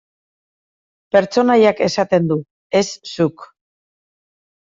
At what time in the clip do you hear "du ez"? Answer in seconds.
2.33-2.85